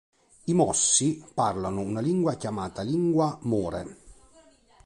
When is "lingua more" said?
2.81-3.97